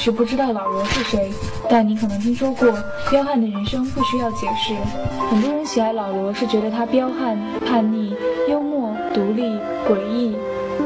[0.00, 1.30] 是不知道老罗是谁，
[1.68, 2.72] 但你可能听说过，
[3.10, 4.72] 彪悍的人生不需要解释。
[5.28, 8.16] 很多人喜爱老罗是觉得他彪悍、叛逆、
[8.48, 9.42] 幽默、独立、
[9.86, 10.34] 诡异，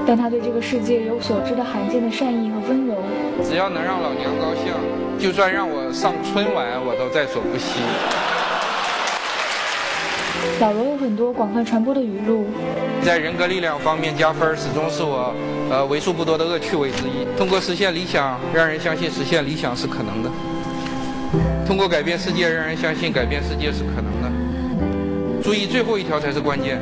[0.04, 2.96] 但他对这个世界有所知的罕见的善意和温柔。
[3.44, 4.74] 只要能让老娘高兴，
[5.16, 7.78] 就算让我上春晚，我都在所不惜。
[10.60, 12.46] 老罗有很多广泛传播的语录，
[13.02, 15.34] 在人格力量方面加分，始终是我
[15.70, 17.26] 呃为数不多的恶趣味之一。
[17.36, 20.30] 通过实现理想，让人相信实现理想是可能的；
[21.66, 25.42] 通过改变世界，让人相信改变世界是可能的。
[25.42, 26.80] 注意，最后一条才是关键。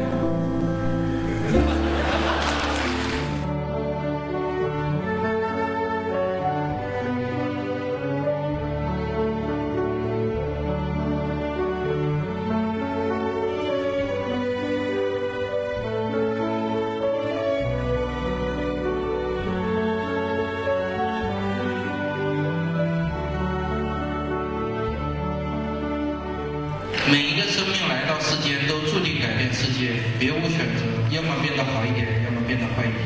[27.49, 33.03] 生命来到世间，都注定改变世界，别无选择，要么变得好一点，要么变得坏一点。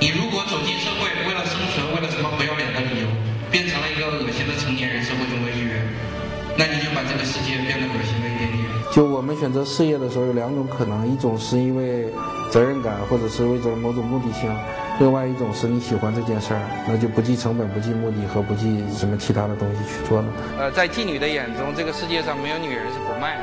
[0.00, 3.06] 你如果走进社会，为了生存，为了什么不要脸的理由，
[3.50, 5.86] 变成了一个恶心的成年人社会中的一员，
[6.56, 8.62] 那你就把这个世界变得恶心了一点点。
[8.92, 12.06] 就我们选择事业的时候，有两种可能，一种是因为
[12.50, 14.50] 责任感，或者是为了某种目的性。
[15.02, 20.28] 另外一种是你喜欢这件事儿，那就不计成本、不计目的和不计什么其他的东西去做了。
[20.56, 23.42] 呃，在妓女的眼中，这个世界上没有女人是不卖的。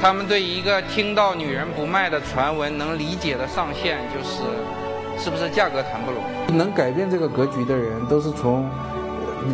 [0.00, 4.40] 他们对一个听到女人不卖的传闻能理解的上限就是，
[5.22, 6.24] 是不是价格谈不拢？
[6.56, 8.66] 能改变这个格局的人，都是从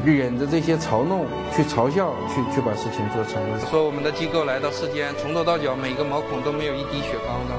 [0.05, 3.59] 忍着这些嘲弄、去嘲笑、去去把事情做成的。
[3.67, 7.59] 说我们的机构来到世间，从头到脚每个毛孔都没有一滴血刚刚。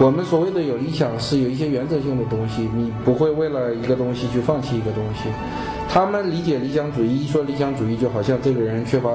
[0.00, 5.28] 我们所谓的有理想，是有一些原则性的东西，你不会为了一个东西去放弃一个东西。
[5.88, 9.10] 他们理解理想主义，一说理想主义，就好像这个人缺乏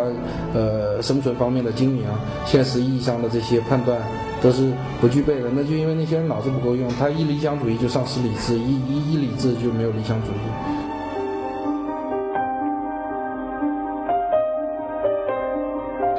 [0.54, 2.04] 呃生存方面的精明，
[2.46, 3.98] 现实意义上的这些判断
[4.42, 5.50] 都是不具备的。
[5.56, 10.36] 那就因为那些人脑子不够用，他一理想主义就丧失理智，一一一理智就没有理想主义。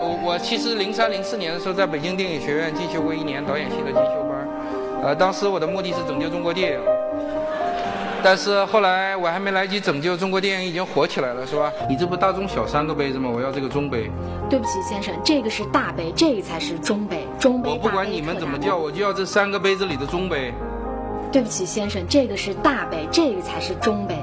[0.01, 4.24] 我我其实零三零四年的时候，在北京电影学院进修过一年导演系的进修。
[5.05, 6.81] 呃，当时我的目的是拯救中国电影，
[8.23, 11.71] 但是后来我还没来及拯救中国电影，已经火起来了，是吧？
[11.91, 13.29] 你这不大中小三个杯子吗？
[13.31, 14.11] 我要这个中杯。
[14.49, 17.69] 对不起，先生，这个是大杯，这个才是中杯，中杯。
[17.69, 20.55] 我不管你们怎么叫，我就要这三个杯子里的中杯。
[21.31, 24.17] 对不起，先生，这个是大杯，这个才是中杯。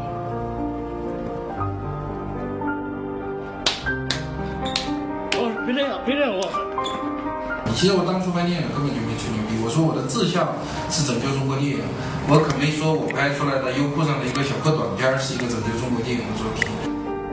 [5.37, 7.10] 哦，别这样，别这样，我。
[7.73, 10.53] 其实我当初拍电影根本就没吹牛逼，我说我的志向
[10.91, 11.81] 是拯救中国电影，
[12.29, 16.69] 我可没说我拍出来的优酷上的一个小破短片是一个拯救中国电影的作品。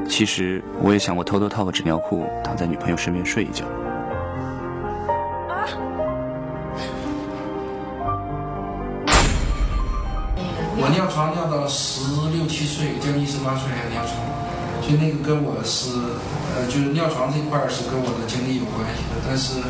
[0.08, 3.66] 其实我也想过偷偷套个纸尿裤，躺在女朋友身边睡一觉。
[10.80, 12.00] 我尿床尿到十
[12.32, 14.16] 六七岁，将近十八岁还尿床，
[14.80, 15.92] 就那个跟我是，
[16.56, 19.60] 呃，就是尿床这块是跟我的经历有关系的，但是。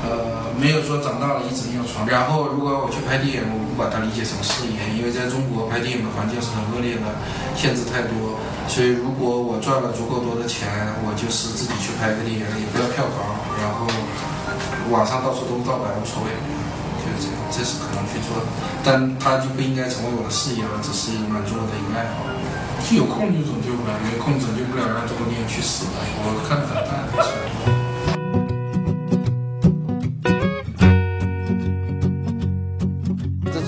[0.00, 2.08] 呃，没有说长大了一直尿床。
[2.08, 7.06] 然后，如果我去拍电影，我不把它理解成事业，因为在中国拍电影的环境是很恶劣的，
[7.52, 8.40] 限制太多。
[8.64, 10.68] 所以，如果我赚了足够多的钱，
[11.04, 13.28] 我就是自己去拍个电影，也不要票房，
[13.60, 13.84] 然后
[14.88, 16.32] 网上到处都是盗版，无所谓，
[17.02, 17.36] 就是这样。
[17.50, 18.46] 这是可能去做的，
[18.86, 22.24] 但它就不应该成为我的事业了，只是满足我的一个爱好。
[22.94, 26.00] 有空就拯救不了，没空拯救不了，让中国电影去死吧。
[26.22, 27.09] 我看很淡。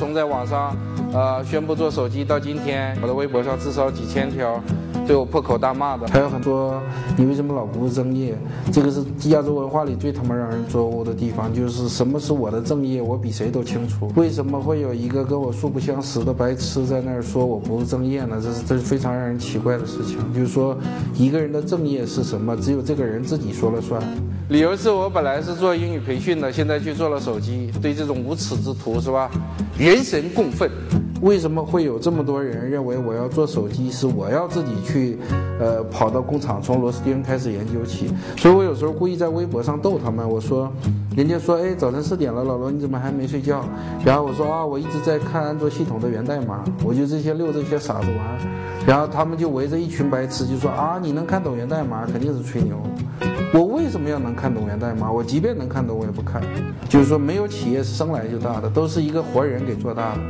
[0.02, 0.76] 从在网上，
[1.14, 4.60] 呃，宣布做手机到今天，我的微博上至少几千条。
[5.06, 6.80] 对我破口大骂的，还有很多。
[7.16, 8.36] 你为什么老不务正业？
[8.72, 14.10] 这个是亚洲文化里最他妈让人作呕的地方，就是什么是我的正业，我比谁都清楚。
[14.14, 18.40] 为什么会有一个跟我素不相识的白痴在那儿说我不务正业呢？
[18.42, 20.18] 这是这是非常让人奇怪的事情。
[20.32, 20.76] 就是说，
[21.14, 24.00] 一个人的正业是什么，只有这个人自己说了算。
[24.48, 29.30] 理由是我本来是做英语培训的，现在去做了手机，对这种无耻之徒是吧？
[29.78, 30.70] 人神共愤。
[31.22, 35.16] 为什么会有这么多人认为我要做手机是我要自己去，
[35.60, 38.12] 呃，跑到工厂从螺丝钉开始研究起？
[38.36, 40.70] 所以我有时候故意在微博上逗他们，我说，
[41.16, 43.64] 人家说，哎，早晨四点了，老罗你怎么还没睡觉？
[44.04, 48.38] 然后我说啊，我一直在看安卓系统的源代码，我就这些溜这些傻子玩。
[48.84, 52.76] 然后他们就围着一群白痴就说啊，你能看懂源代码肯定是吹牛。
[53.54, 55.12] 我为什么要能看懂源代码？
[55.12, 56.42] 我即便能看懂我也不看。
[56.88, 60.20] 就是说没有企业是生来就大的，都是一个活人给做大的。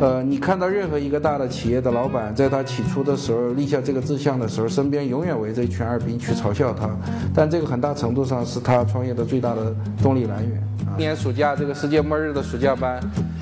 [0.00, 6.90] 呃，你看到任何一个大的企业的老板，在他起初的时候立下这个志向的时候，身边永远围着一群二逼去嘲笑他，
[7.34, 10.62] 但这个很大程度上是他创业的最大的动力来源。
[10.96, 13.00] 今年暑假这个世界末日的暑假班，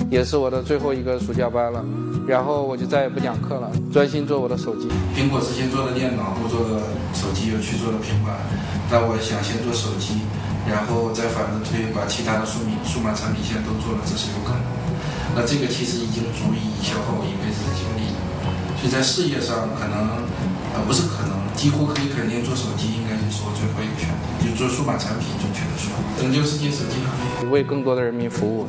[0.09, 1.83] 也是我的最后一个暑假班了，
[2.27, 4.87] 然后我就再也不讲课了，专心做我的手机。
[5.15, 6.81] 苹果之前做的电脑，不做的
[7.13, 8.33] 手机，又去做了平板，
[8.89, 10.21] 那我想先做手机，
[10.69, 14.82] 然后再反着推，把其他的数码数码产品线都做了，这是有可能。
[15.35, 18.13] 那这个其实已经足以消耗我一辈子的精力，
[18.77, 20.21] 所以在事业上可能，
[20.75, 25.89] 呃，不是可能，几乎可以肯定做手机应该是我最后一个选择，就做数码产品，准确的说，
[26.21, 28.67] 拯救世界手机行业，为更多的人民服务。